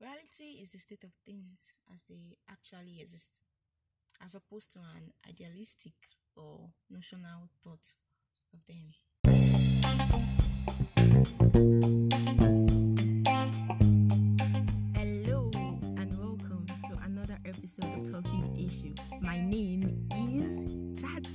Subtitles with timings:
[0.00, 3.42] Reality is the state of things as they actually exist,
[4.24, 5.92] as opposed to an idealistic
[6.34, 7.86] or notional thought
[8.54, 8.94] of them.
[14.94, 15.50] Hello
[15.98, 18.94] and welcome to another episode of Talking Issue.
[19.20, 21.28] My name is Jade.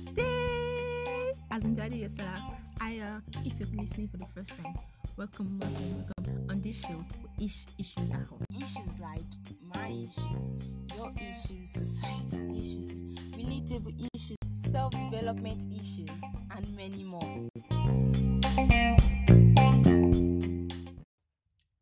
[1.52, 2.56] As in Jade Yesala.
[2.80, 4.74] I uh if you're listening for the first time,
[5.16, 6.46] welcome, welcome, welcome.
[6.50, 7.04] On this show,
[7.40, 8.42] ish issues are hot.
[8.54, 9.32] Issues like
[9.62, 10.50] my issues,
[10.94, 16.10] your issues, society issues, relatable issues, self-development issues,
[16.54, 17.48] and many more.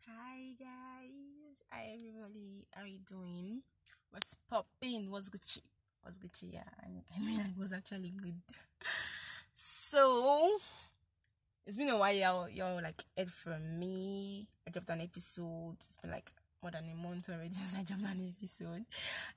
[0.07, 3.63] Hi guys, hi everybody, how you doing?
[4.11, 5.11] What's popping?
[5.11, 5.63] What's Gucci?
[6.03, 6.53] What's Gucci?
[6.53, 8.37] Yeah, I mean, I mean, it was actually good.
[9.53, 10.59] So,
[11.67, 14.47] it's been a while y'all, like heard from me.
[14.67, 15.77] I dropped an episode.
[15.87, 16.31] It's been like
[16.63, 18.85] more than a month already since I dropped an episode.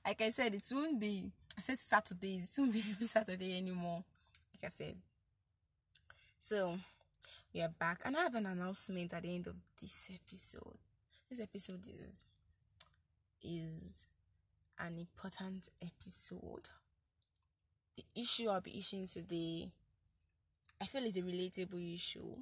[0.04, 1.30] Like I said, it won't be.
[1.56, 2.50] I said Saturdays.
[2.50, 4.04] It won't be every Saturday anymore.
[4.54, 4.96] Like I said.
[6.38, 6.78] So
[7.54, 10.78] we are back, and I have an announcement at the end of this episode.
[11.30, 12.24] This episode is
[13.42, 14.06] is
[14.78, 16.68] an important episode.
[17.96, 19.70] The issue I'll be issuing today
[20.80, 22.36] I feel it's a relatable issue.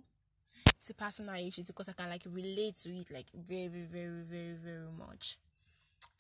[0.79, 4.55] It's a personal issue because I can like relate to it like very, very, very,
[4.55, 5.39] very much.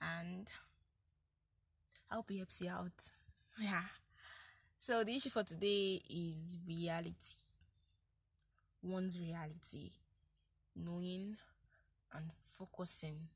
[0.00, 0.48] And
[2.11, 2.92] I hope it helps you out.
[3.59, 3.84] Yeah.
[4.78, 7.37] So the issue for today is reality.
[8.83, 9.91] One's reality.
[10.75, 11.37] Knowing
[12.12, 13.28] and focusing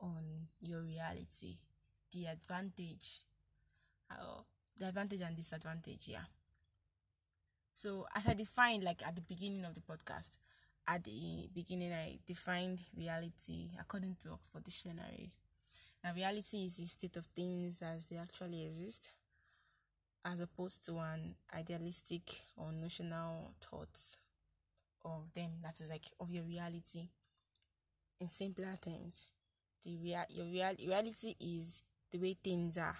[0.00, 1.56] on your reality.
[2.12, 3.20] The advantage.
[4.10, 4.42] Uh,
[4.76, 6.24] the advantage and disadvantage, yeah.
[7.74, 10.36] So, as I defined, like at the beginning of the podcast,
[10.86, 15.32] at the beginning, I defined reality according to Oxford Dictionary.
[16.02, 19.12] Now, reality is the state of things as they actually exist,
[20.24, 22.22] as opposed to an idealistic
[22.56, 24.18] or notional thoughts
[25.04, 25.50] of them.
[25.62, 27.08] That is like of your reality.
[28.20, 29.26] In simpler terms,
[29.84, 32.96] the real your real reality is the way things are.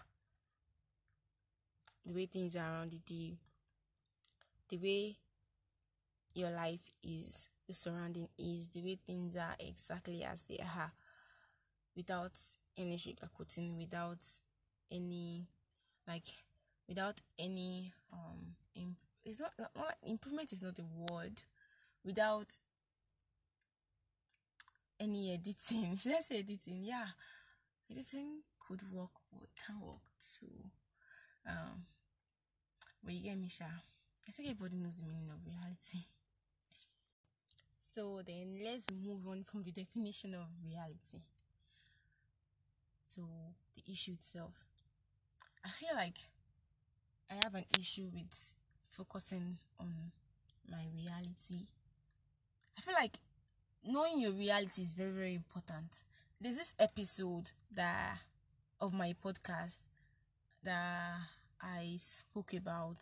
[2.06, 3.36] The way things are around it, the
[4.74, 5.16] the way
[6.34, 10.92] your life is, the surrounding is, the way things are exactly as they are,
[11.96, 12.32] without
[12.76, 14.18] any sugarcoating, without
[14.90, 15.46] any
[16.08, 16.26] like,
[16.88, 21.40] without any um, imp- it's not, not improvement is not a word,
[22.04, 22.48] without
[24.98, 25.96] any editing.
[25.98, 26.82] Should I say editing?
[26.82, 27.06] Yeah,
[27.90, 30.68] editing could work, but it can work too.
[31.48, 31.84] Um,
[33.04, 33.48] but you get me.
[34.28, 36.06] I think everybody knows the meaning of reality.
[37.92, 41.18] So then let's move on from the definition of reality
[43.14, 43.20] to
[43.76, 44.54] the issue itself.
[45.64, 46.18] I feel like
[47.30, 48.52] I have an issue with
[48.88, 50.12] focusing on
[50.70, 51.66] my reality.
[52.76, 53.16] I feel like
[53.84, 56.02] knowing your reality is very, very important.
[56.40, 58.18] There's this episode that
[58.80, 59.76] of my podcast
[60.62, 61.14] that
[61.62, 62.98] I spoke about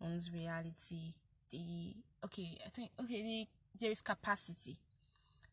[0.00, 1.14] one's reality.
[1.50, 1.94] The
[2.24, 3.46] okay, I think okay, the
[3.80, 4.76] there is capacity.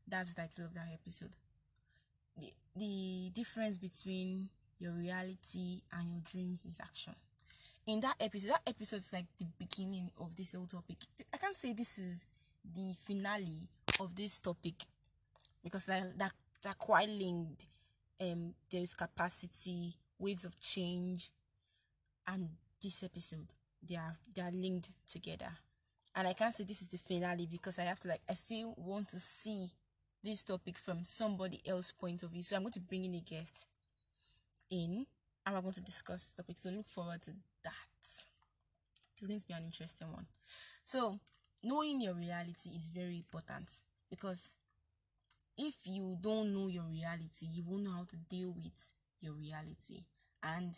[0.07, 1.35] That's the title of that episode.
[2.37, 7.15] The the difference between your reality and your dreams is action.
[7.87, 10.97] In that episode, that episode is like the beginning of this whole topic.
[11.33, 12.25] I can't say this is
[12.75, 13.69] the finale
[13.99, 14.73] of this topic
[15.63, 16.31] because that that
[16.63, 17.65] that quite linked.
[18.19, 21.31] Um, there is capacity, waves of change,
[22.25, 22.47] and
[22.81, 23.47] this episode
[23.87, 25.51] they are they are linked together.
[26.15, 28.73] And i can't say this is the finale because i have to like i still
[28.77, 29.69] want to see
[30.23, 32.43] this topic from somebody else's point of view.
[32.43, 33.65] So i'm going to bring in a guest
[34.69, 35.05] in
[35.45, 36.57] and we're going to discuss the topic.
[36.57, 37.31] So look forward to
[37.63, 37.71] that.
[39.17, 40.25] It's going to be an interesting one.
[40.83, 41.19] So
[41.63, 43.69] knowing your reality is very important
[44.09, 44.51] because
[45.57, 50.03] if you don't know your reality you won't know how to deal with your reality.
[50.43, 50.77] And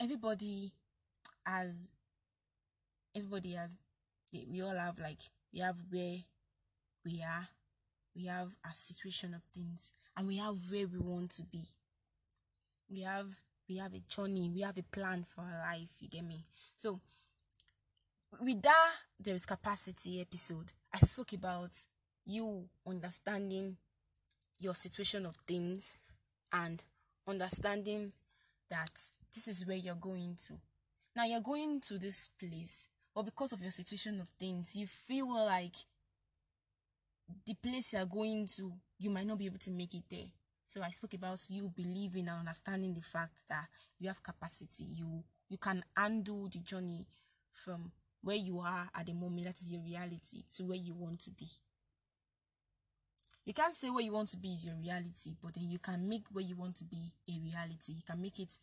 [0.00, 0.72] everybody
[1.46, 1.90] has
[3.14, 3.78] everybody has
[4.50, 5.18] we all have like
[5.52, 6.18] we have where
[7.04, 7.48] we are.
[8.14, 11.64] We have a situation of things and we have where we want to be.
[12.90, 13.28] We have
[13.68, 16.44] we have a journey we have a plan for our life you get me?
[16.76, 17.00] So
[18.40, 20.72] with that there is capacity episode.
[20.92, 21.70] I spoke about
[22.24, 23.76] you understanding
[24.58, 25.96] your situation of things
[26.52, 26.82] and
[27.26, 28.12] understanding
[28.70, 28.90] that
[29.34, 30.54] this is where you're going to
[31.14, 35.32] now you're going to this place, but because of your situation of things, you feel
[35.46, 35.74] like
[37.46, 40.30] the place you're going to, you might not be able to make it there.
[40.68, 43.66] So I spoke about you believing and understanding the fact that
[43.98, 44.84] you have capacity.
[44.84, 47.06] You you can undo the journey
[47.50, 47.92] from
[48.22, 51.30] where you are at the moment, that is your reality, to where you want to
[51.30, 51.46] be.
[53.44, 56.08] You can't say where you want to be is your reality, but then you can
[56.08, 57.92] make where you want to be a reality.
[57.92, 58.56] You can make it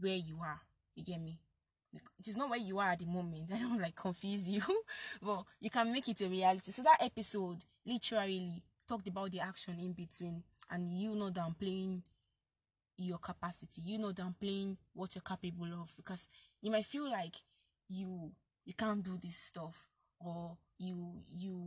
[0.00, 0.60] where you are.
[0.94, 1.38] You get me?
[1.94, 3.50] It is not where you are at the moment.
[3.54, 4.62] I don't like confuse you,
[5.22, 6.70] but you can make it a reality.
[6.70, 12.02] So that episode literally talked about the action in between, and you know downplaying
[12.96, 13.82] your capacity.
[13.84, 16.28] You know downplaying what you're capable of because
[16.60, 17.36] you might feel like
[17.88, 18.32] you
[18.64, 19.86] you can't do this stuff
[20.20, 21.60] or you you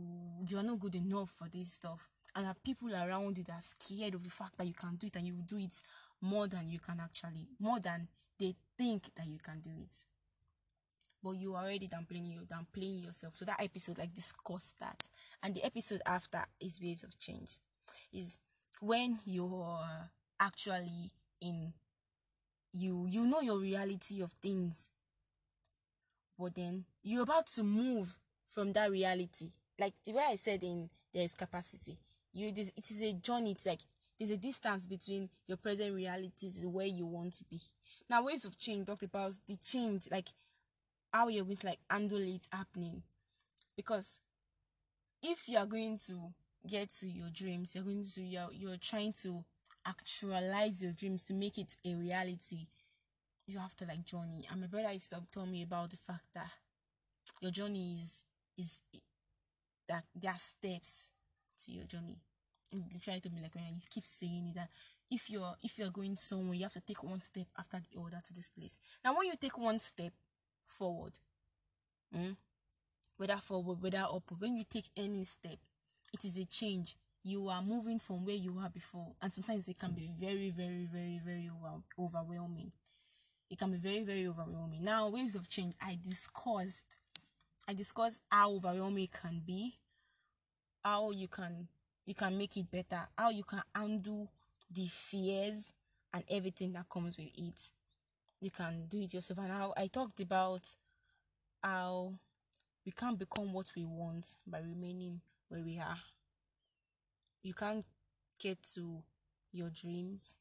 [0.48, 3.60] you are not good enough for this stuff and are people around you that are
[3.60, 5.80] scared of the fact that you can do it and you do it
[6.20, 8.08] more than you can actually more than
[8.38, 10.04] they think that you can do it
[11.22, 15.08] but you already downplaying you downplaying yourself so that episode like discuss that
[15.42, 17.58] and the episode after is waves of change
[18.12, 18.38] is
[18.80, 19.80] when you're
[20.38, 21.10] actually
[21.40, 21.72] in
[22.72, 24.90] you you know your reality of things
[26.38, 28.18] but then you're about to move
[28.48, 29.52] from that reality.
[29.78, 31.98] Like the way I said in there's capacity.
[32.32, 33.52] You it is, it is a journey.
[33.52, 33.80] It's like
[34.18, 37.60] there's a distance between your present reality to where you want to be.
[38.08, 40.28] Now ways of change talked about the change, like
[41.12, 43.02] how you're going to like handle it happening.
[43.76, 44.20] Because
[45.22, 46.32] if you are going to
[46.66, 49.44] get to your dreams, you're going to you're you're trying to
[49.86, 52.66] actualize your dreams to make it a reality
[53.46, 54.42] you have to like journey.
[54.50, 56.50] And my brother used to tell me about the fact that
[57.40, 58.24] your journey is
[58.58, 58.80] is
[59.88, 61.12] that there are steps
[61.64, 62.18] to your journey.
[62.72, 64.70] And try to be like when he keeps saying it that
[65.10, 68.20] if you're if you're going somewhere, you have to take one step after the other
[68.24, 68.80] to this place.
[69.04, 70.12] Now, when you take one step
[70.66, 71.12] forward,
[72.14, 72.36] mm,
[73.16, 75.58] whether forward, whether up, when you take any step,
[76.12, 76.96] it is a change.
[77.22, 80.88] You are moving from where you were before, and sometimes it can be very, very,
[80.92, 82.72] very, very over, overwhelming
[83.50, 86.98] it can be very very overwhelming now waves of change i discussed
[87.68, 89.74] i discussed how overwhelming it can be
[90.84, 91.68] how you can
[92.06, 94.28] you can make it better how you can undo
[94.70, 95.72] the fears
[96.14, 97.70] and everything that comes with it
[98.40, 100.62] you can do it yourself and how i talked about
[101.62, 102.12] how
[102.84, 105.98] we can't become what we want by remaining where we are
[107.42, 107.84] you can't
[108.38, 109.02] get to
[109.52, 110.36] your dreams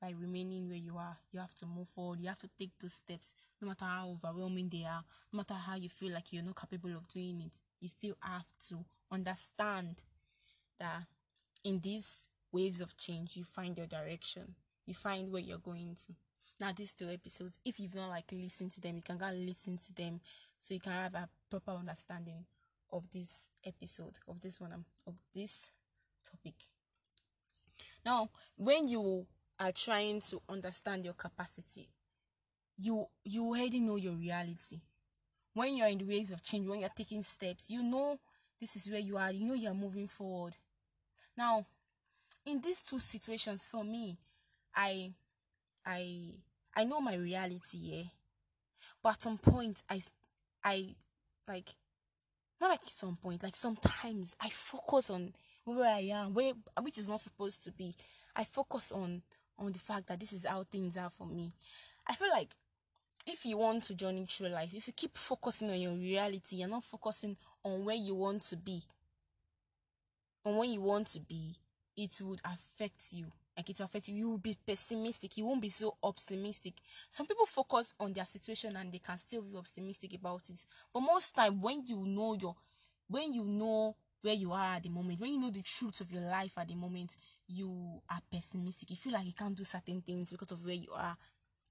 [0.00, 1.16] by remaining where you are.
[1.32, 2.20] You have to move forward.
[2.20, 5.76] You have to take those steps, no matter how overwhelming they are, no matter how
[5.76, 7.60] you feel like you're not capable of doing it.
[7.80, 10.02] You still have to understand
[10.84, 11.04] that
[11.64, 14.54] in these waves of change, you find your direction.
[14.86, 16.14] You find where you're going to.
[16.60, 19.76] Now, these two episodes, if you've not like listened to them, you can go listen
[19.78, 20.20] to them
[20.60, 22.44] so you can have a proper understanding
[22.92, 25.70] of this episode, of this one, um, of this
[26.30, 26.54] topic.
[28.04, 29.26] Now, when you
[29.58, 31.88] are trying to understand your capacity,
[32.78, 34.80] you you already know your reality.
[35.54, 38.18] When you're in the waves of change, when you're taking steps, you know
[38.60, 40.56] this is where you are, you know you're moving forward.
[41.36, 41.66] Now,
[42.46, 44.18] in these two situations for me,
[44.74, 45.12] I
[45.86, 46.34] I
[46.76, 48.04] I know my reality, yeah.
[49.02, 50.00] But at some point I
[50.64, 50.96] I
[51.48, 51.74] like
[52.60, 55.34] not like some point, like sometimes I focus on
[55.64, 56.52] where I am, where
[56.82, 57.94] which is not supposed to be.
[58.36, 59.22] I focus on
[59.58, 61.52] on the fact that this is how things are for me.
[62.08, 62.50] I feel like
[63.26, 66.68] if you want to journey through life, if you keep focusing on your reality, you're
[66.68, 68.82] not focusing on where you want to be,
[70.44, 71.56] on where you want to be,
[71.96, 73.26] it would affect you.
[73.56, 74.16] Like it affect you.
[74.16, 75.36] You will be pessimistic.
[75.36, 76.74] You won't be so optimistic.
[77.08, 80.64] Some people focus on their situation and they can still be optimistic about it.
[80.92, 82.56] But most time, when you know your,
[83.08, 86.10] when you know where you are at the moment, when you know the truth of
[86.10, 88.90] your life at the moment, you are pessimistic.
[88.90, 91.16] You feel like you can't do certain things because of where you are,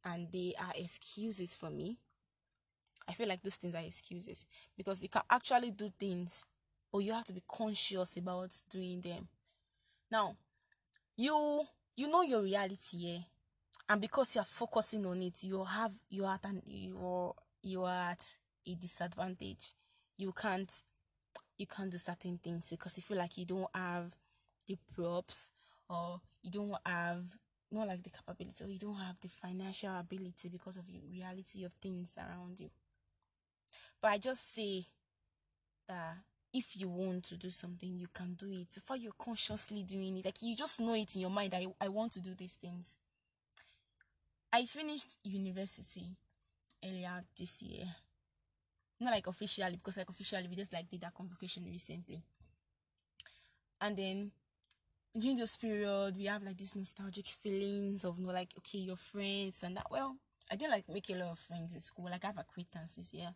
[0.05, 1.97] and they are excuses for me.
[3.07, 4.45] I feel like those things are excuses
[4.77, 6.45] because you can actually do things,
[6.93, 9.27] but you have to be conscious about doing them.
[10.11, 10.37] Now,
[11.17, 11.63] you
[11.97, 13.17] you know your reality, yeah,
[13.89, 17.33] and because you are focusing on it, you have you are at you
[17.63, 18.25] you are at
[18.67, 19.73] a disadvantage.
[20.17, 20.71] You can't
[21.57, 24.15] you can't do certain things because you feel like you don't have
[24.67, 25.49] the props
[25.89, 27.23] or you don't have
[27.71, 31.63] not like the capability or you don't have the financial ability because of the reality
[31.63, 32.69] of things around you.
[33.99, 34.85] But I just say
[35.87, 36.17] that
[36.53, 38.77] if you want to do something, you can do it.
[38.85, 41.53] For you're consciously doing it, like you just know it in your mind.
[41.53, 42.97] I I want to do these things.
[44.53, 46.15] I finished university
[46.83, 47.95] earlier this year
[48.99, 52.23] not like officially because like officially we just like did that convocation recently
[53.81, 54.31] and then
[55.19, 58.95] during this period we have like these nostalgic feelings of you know, like okay your
[58.95, 60.17] friends and that well
[60.51, 63.31] I didn't like make a lot of friends in school like I have acquaintances yeah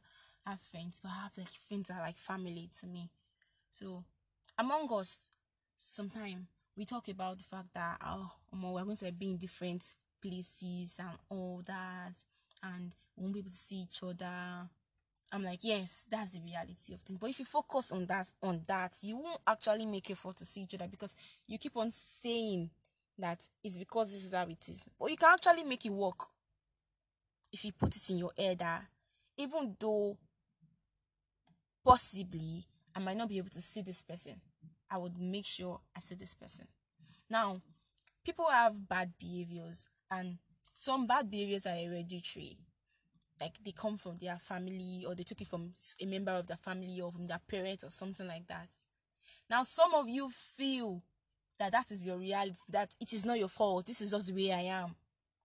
[0.51, 3.09] have friends but I have like friends that are like family to me
[3.71, 4.03] so
[4.57, 5.17] among us
[5.79, 9.83] sometimes we talk about the fact that oh we're going to be in different
[10.21, 12.13] places and all that
[12.63, 14.67] and we won't be able to see each other
[15.31, 17.19] I'm like, yes, that's the reality of things.
[17.19, 20.61] But if you focus on that, on that, you won't actually make effort to see
[20.61, 22.69] each other because you keep on saying
[23.19, 24.87] that it's because this is how it is.
[24.99, 26.27] But you can actually make it work
[27.51, 28.85] if you put it in your head that
[29.37, 30.17] even though
[31.87, 34.41] possibly I might not be able to see this person,
[34.91, 36.67] I would make sure I see this person.
[37.29, 37.61] Now,
[38.25, 40.37] people have bad behaviors, and
[40.73, 42.57] some bad behaviors are hereditary
[43.39, 46.57] like they come from their family or they took it from a member of their
[46.57, 48.67] family or from their parents or something like that.
[49.49, 51.03] Now, some of you feel
[51.59, 54.33] that that is your reality, that it is not your fault, this is just the
[54.33, 54.95] way I am.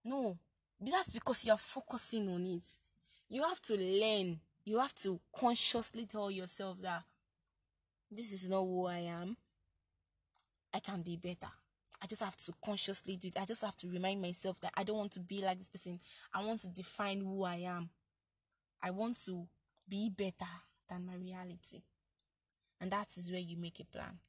[0.03, 0.37] No,
[0.81, 2.65] that's because you are focusing on it.
[3.29, 7.03] You have to learn, you have to consciously tell yourself that
[8.11, 9.35] this is not who I am.
[10.73, 11.51] I can be better.
[12.01, 13.37] I just have to consciously do it.
[13.39, 15.99] I just have to remind myself that I don't want to be like this person.
[16.33, 17.89] I want to define who I am.
[18.81, 19.47] I want to
[19.87, 20.51] be better
[20.89, 21.83] than my reality.
[22.81, 24.19] And that is where you make a plan.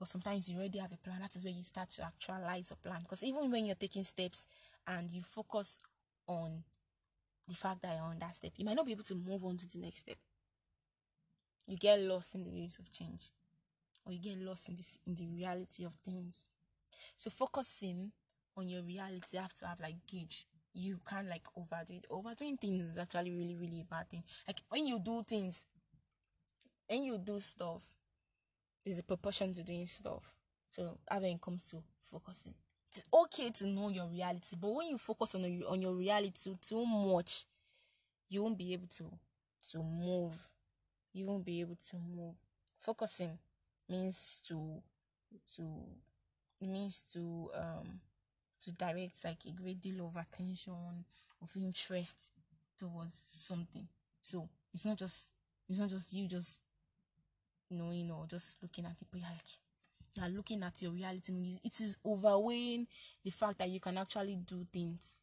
[0.00, 1.20] Or sometimes you already have a plan.
[1.20, 3.02] That is where you start to actualize a plan.
[3.02, 4.46] Because even when you're taking steps
[4.86, 5.78] and you focus
[6.26, 6.64] on
[7.50, 9.56] the fact that you're on that step, you might not be able to move on
[9.56, 10.16] to the next step.
[11.66, 13.30] You get lost in the waves of change
[14.04, 16.48] or you get lost in this in the reality of things.
[17.16, 18.12] So focusing
[18.56, 20.46] on your reality, you have to have like gauge.
[20.72, 22.06] You can't like overdo it.
[22.08, 24.22] Overdoing things is actually really, really a bad thing.
[24.46, 25.64] Like when you do things,
[26.88, 27.82] when you do stuff,
[28.84, 30.34] there's a proportion to doing stuff.
[30.70, 32.54] So having comes to focusing.
[32.92, 36.56] It's okay to know your reality, but when you focus on your, on your reality
[36.60, 37.44] too, much,
[38.28, 39.04] you won't be able to
[39.72, 40.36] to move.
[41.12, 42.34] You won't be able to move.
[42.78, 43.38] Focusing
[43.88, 44.82] means to
[45.56, 45.62] to
[46.60, 48.00] it means to um
[48.64, 51.04] to direct like a great deal of attention
[51.42, 52.30] of interest
[52.78, 53.88] towards something
[54.22, 55.32] so it's not just
[55.68, 56.60] it's not just you just
[57.70, 59.20] knowing or just looking at it but
[60.16, 61.32] you're looking at your reality
[61.64, 62.86] it is overweighing
[63.24, 65.14] the fact that you can actually do things.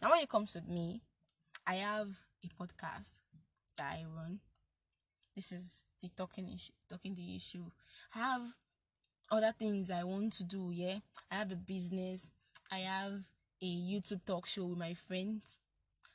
[0.00, 1.00] Now when it comes to me
[1.66, 2.08] i have
[2.44, 3.18] a podcast
[3.78, 4.40] that i run.
[5.34, 7.64] This is the talking issue talking the issue.
[8.14, 8.42] I have
[9.30, 10.96] other things i want to do yeah.
[11.30, 12.30] I have a business.
[12.70, 13.22] I have
[13.62, 15.58] a youtube talk show with my friends.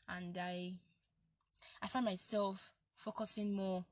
[0.08, 0.74] And i
[1.82, 3.86] i find myself focusing more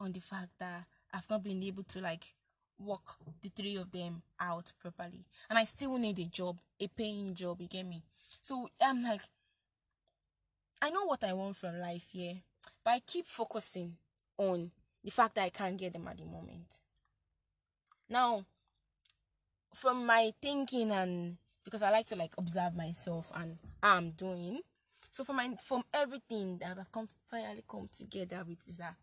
[0.00, 2.34] on the fact that i've not been able to like
[2.78, 7.34] work the three of them out properly and i still need a job a paying
[7.34, 8.02] job you get me
[8.40, 9.20] so i'm like
[10.80, 12.34] i know what i want from life yeah
[12.84, 13.96] but i keep focusing
[14.38, 14.70] on
[15.04, 16.80] the fact that I can't get them at the moment.
[18.08, 18.44] Now,
[19.74, 24.60] from my thinking and because I like to like observe myself and how I'm doing,
[25.10, 28.94] so from my from everything that I've come finally come together with is that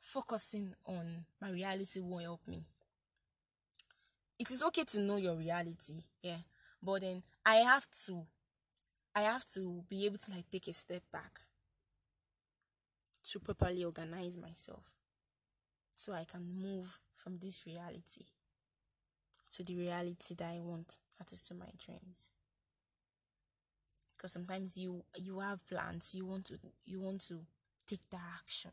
[0.00, 2.64] focusing on my reality won't help me.
[4.38, 6.38] It is okay to know your reality, yeah,
[6.82, 8.26] but then I have to
[9.14, 11.40] I have to be able to like take a step back
[13.24, 14.94] to properly organize myself
[15.94, 18.24] so I can move from this reality
[19.52, 22.30] to the reality that I want, that is to my dreams.
[24.16, 27.40] Because sometimes you you have plans, you want to you want to
[27.86, 28.70] take the action,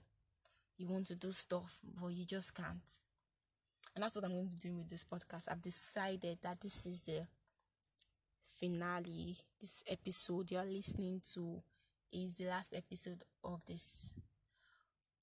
[0.77, 2.97] you want to do stuff, but you just can't.
[3.95, 5.45] And that's what I'm going to be doing with this podcast.
[5.49, 7.25] I've decided that this is the
[8.59, 9.37] finale.
[9.59, 11.61] This episode you're listening to
[12.11, 14.13] is the last episode of this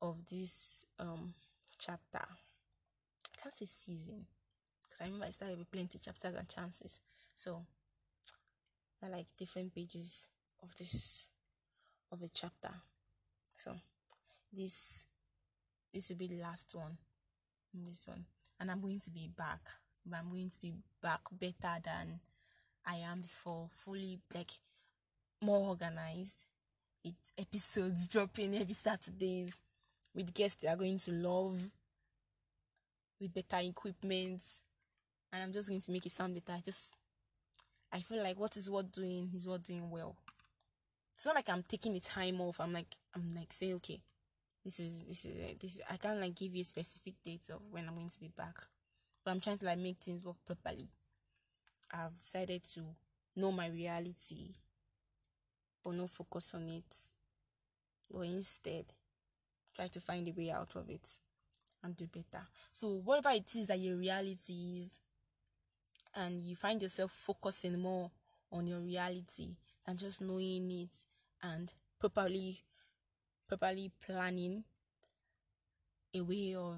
[0.02, 1.32] of this um
[1.78, 2.18] chapter.
[2.18, 4.26] I can't say season
[4.82, 7.00] because I remember I started with plenty chapters and chances.
[7.34, 7.62] So
[9.02, 10.28] I like different pages
[10.62, 11.28] of this
[12.12, 12.72] of a chapter.
[13.56, 13.74] So
[14.52, 15.04] this
[15.94, 16.98] this will be the last one.
[17.72, 18.24] This one.
[18.60, 19.60] And I'm going to be back.
[20.04, 22.20] But I'm going to be back better than
[22.84, 24.50] I am before, fully like
[25.40, 26.44] more organized.
[27.04, 29.60] It episodes dropping every Saturdays
[30.14, 31.58] with guests they are going to love,
[33.20, 34.42] with better equipment,
[35.32, 36.58] and I'm just going to make it sound better.
[36.58, 36.96] I just
[37.92, 40.16] I feel like what is what doing is what doing well.
[41.14, 42.60] It's not like I'm taking the time off.
[42.60, 44.00] I'm like I'm like saying okay,
[44.64, 47.48] this is this is eh, this is, I can't like give you a specific date
[47.50, 48.56] of when I'm going to be back.
[49.24, 50.88] But I'm trying to like make things work properly.
[51.92, 52.80] I've decided to
[53.36, 54.54] know my reality
[55.84, 57.08] but not focus on it.
[58.10, 58.86] But instead
[59.76, 61.18] try to find a way out of it
[61.82, 62.44] and do better.
[62.72, 65.00] So whatever it is that your reality is
[66.14, 68.10] and you find yourself focusing more
[68.52, 71.04] on your reality than just knowing it
[71.42, 72.62] and properly
[73.56, 74.64] properly planning
[76.14, 76.76] a way of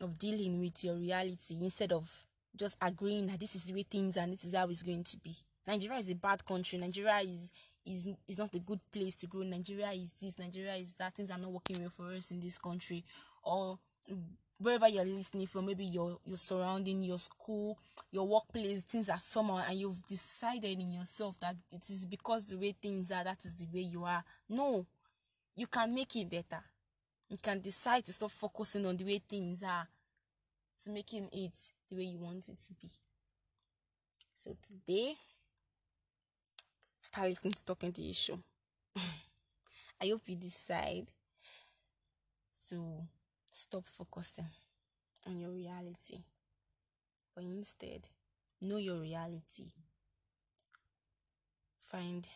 [0.00, 2.24] of dealing with your reality instead of
[2.56, 5.04] just agreeing that this is the way things are and this is how it's going
[5.04, 5.36] to be.
[5.66, 6.78] Nigeria is a bad country.
[6.78, 7.52] Nigeria is
[7.86, 9.42] is is not a good place to grow.
[9.42, 10.38] Nigeria is this.
[10.38, 11.14] Nigeria is that.
[11.14, 13.04] Things are not working well for us in this country.
[13.42, 13.78] Or
[14.58, 17.78] wherever you're listening from, maybe your your surrounding, your school,
[18.10, 22.56] your workplace, things are somehow, and you've decided in yourself that it is because the
[22.56, 24.24] way things are, that is the way you are.
[24.48, 24.86] No,
[25.60, 26.64] you can make it better.
[27.28, 29.86] You can decide to stop focusing on the way things are
[30.82, 31.52] to making it
[31.90, 32.90] the way you want it to be.
[34.34, 35.16] So today,
[37.04, 38.38] after listening to talking to the issue,
[38.96, 41.08] I hope you decide
[42.70, 43.02] to
[43.50, 44.48] stop focusing
[45.26, 46.24] on your reality,
[47.34, 48.04] but instead
[48.62, 49.72] know your reality.
[51.82, 52.26] Find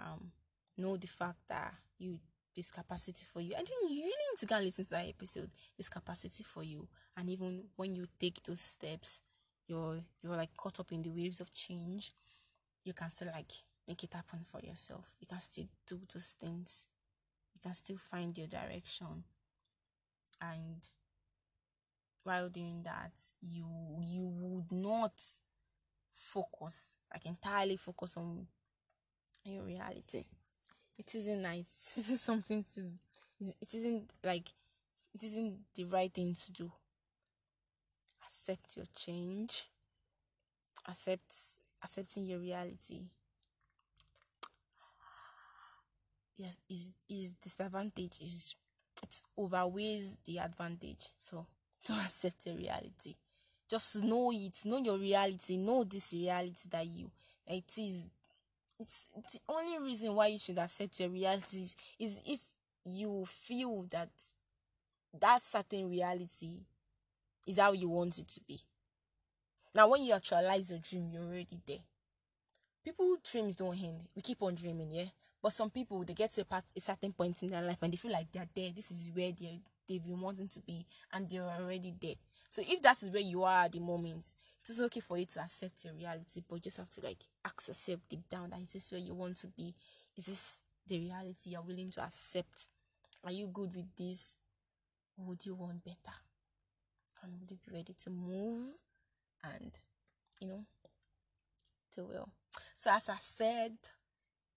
[0.00, 0.32] um
[0.76, 2.18] know the fact that you
[2.54, 3.54] this capacity for you.
[3.56, 5.50] And then you really need to go and listen to that episode.
[5.76, 6.86] This capacity for you.
[7.16, 9.22] And even when you take those steps,
[9.66, 12.12] you're you're like caught up in the waves of change.
[12.84, 13.52] You can still like
[13.88, 15.14] make it happen for yourself.
[15.20, 16.86] You can still do those things.
[17.54, 19.24] You can still find your direction.
[20.40, 20.86] And
[22.22, 23.66] while doing that, you
[24.00, 25.14] you would not
[26.12, 28.46] focus, like entirely focus on
[29.44, 30.24] your reality
[30.98, 31.94] it isn't nice.
[31.98, 32.80] It is something to.
[33.60, 34.48] It isn't like.
[35.14, 36.72] It isn't the right thing to do.
[38.24, 39.68] Accept your change.
[40.88, 41.32] Accept
[41.82, 43.02] accepting your reality.
[46.36, 48.56] Yes, is is disadvantage is
[49.02, 51.08] it overweighs the advantage.
[51.18, 51.46] So
[51.86, 53.14] don't accept your reality.
[53.68, 54.64] Just know it.
[54.64, 55.56] Know your reality.
[55.56, 57.10] Know this reality that you
[57.46, 58.08] it is
[59.16, 61.66] it's the only reason why you should accept your reality
[61.98, 62.40] is if
[62.84, 64.10] you feel that
[65.20, 66.58] that certain reality
[67.46, 68.60] is how you want it to be.
[69.74, 71.78] Now, when you actualize your dream, you're already there.
[72.84, 74.00] People dreams don't end.
[74.14, 75.06] We keep on dreaming, yeah.
[75.42, 77.92] But some people they get to a, part, a certain point in their life and
[77.92, 78.70] they feel like they're there.
[78.74, 82.14] This is where they they've been wanting to be, and they're already there.
[82.54, 85.26] So if that is where you are at the moment, it is okay for you
[85.26, 88.60] to accept your reality, but you just have to like ask yourself deep down that
[88.60, 89.74] is this where you want to be?
[90.16, 92.68] Is this the reality you're willing to accept?
[93.24, 94.36] Are you good with this?
[95.18, 96.14] Or would you want better?
[97.24, 98.68] And would you be ready to move
[99.42, 99.72] and
[100.40, 100.64] you know
[101.96, 102.28] to will?
[102.76, 103.72] So as I said,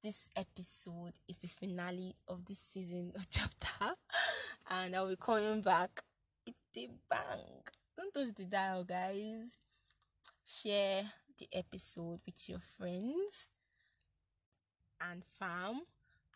[0.03, 3.95] this episode is the finale of this season of chapter
[4.69, 6.03] and I'll be coming back
[6.45, 7.76] with a bang.
[7.97, 9.57] Don't touch the dial, guys.
[10.45, 13.49] Share the episode with your friends
[15.01, 15.81] and fam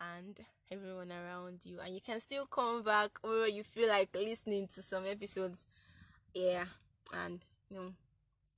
[0.00, 1.78] and everyone around you.
[1.78, 5.66] And you can still come back or you feel like listening to some episodes.
[6.34, 6.64] Yeah,
[7.14, 7.92] and you know,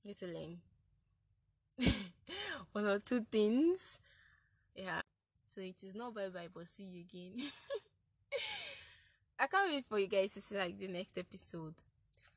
[0.05, 0.59] get to learn
[2.71, 3.99] one or two things.
[4.75, 5.01] Yeah.
[5.47, 7.33] So it is not bye bye, but see you again.
[9.39, 11.75] I can't wait for you guys to see like the next episode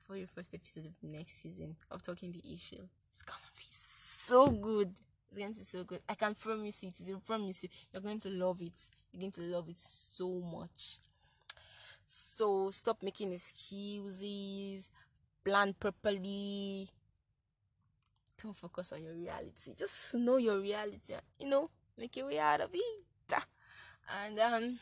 [0.09, 2.83] for your first episode of next season of Talking the Issue.
[3.11, 4.91] It's gonna be so good.
[5.29, 6.01] It's going to be so good.
[6.09, 6.95] I can promise it.
[7.07, 8.73] I promise you, you're going to love it.
[9.13, 10.97] You're going to love it so much.
[12.07, 14.91] So stop making excuses.
[15.45, 16.89] Plan properly.
[18.43, 19.75] Don't focus on your reality.
[19.77, 21.13] Just know your reality.
[21.39, 23.35] You know, make your way out of it.
[24.25, 24.79] And um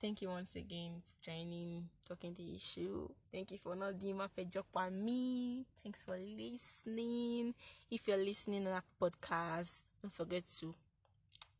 [0.00, 3.06] Thank you once again for joining, talking the issue.
[3.30, 5.66] Thank you for not doing my job on me.
[5.82, 7.54] Thanks for listening.
[7.90, 10.74] If you're listening on a podcast, don't forget to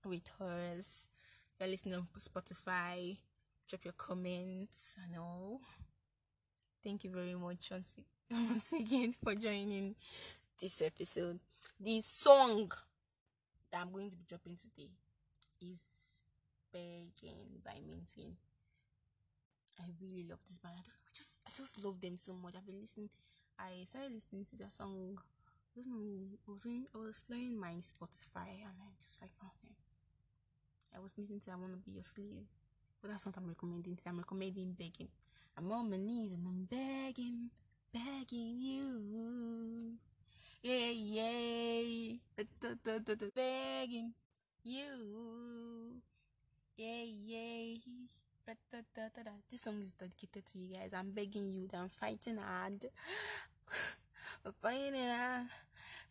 [0.06, 1.08] rate us.
[1.52, 3.18] If you're listening on Spotify,
[3.68, 5.60] drop your comments and all.
[6.82, 7.70] Thank you very much
[8.30, 9.96] once again for joining
[10.58, 11.38] this episode.
[11.78, 12.72] The song
[13.70, 14.88] that I'm going to be dropping today
[15.60, 15.89] is
[16.72, 18.34] Begging by Måneskin.
[19.78, 20.76] I really love this band.
[20.86, 22.54] I just I just love them so much.
[22.56, 23.10] I've been listening.
[23.58, 25.18] I started listening to their song.
[25.76, 26.38] I don't know.
[26.48, 29.74] I was doing, I was playing my Spotify and I just like oh, okay.
[30.96, 32.46] I was listening to I Wanna Be Your Slave.
[33.00, 33.98] But that's what I'm recommending.
[34.06, 35.08] I'm recommending begging.
[35.56, 37.50] I'm on my knees and I'm begging,
[37.92, 39.96] begging you.
[40.62, 42.16] Yeah, yeah.
[43.34, 44.12] Begging
[44.62, 46.02] you.
[46.80, 47.76] Yeah, yeah.
[49.50, 50.88] This song is dedicated to you guys.
[50.96, 51.68] I'm begging you.
[51.68, 52.86] that I'm fighting hard.
[54.46, 55.48] I'm fighting hard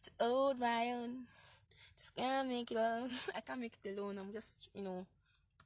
[0.03, 1.25] to hold my own.
[1.97, 3.10] Just can't make it alone.
[3.36, 4.19] I can't make it alone.
[4.19, 5.08] I'm just, you know,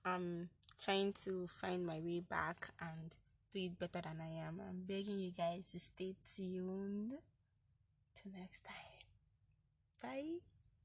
[0.06, 0.48] I'm
[0.82, 3.14] trying to find my way back and
[3.52, 4.62] do it better than I am.
[4.62, 7.12] I'm begging you guys to stay tuned.
[8.16, 9.04] Till next time.
[10.02, 10.63] Bye.